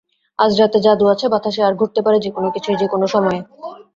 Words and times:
আজ 0.39 0.51
রাতে 0.59 0.79
জাদু 0.79 1.05
আছে 1.07 1.25
বাতাসে, 1.33 1.61
আর 1.63 1.73
ঘটতে 1.75 1.99
পারে 2.05 2.17
যেকোনো 2.19 2.47
কিছুই, 2.55 2.79
যেকোনো 2.81 3.05
সময়ে। 3.07 3.39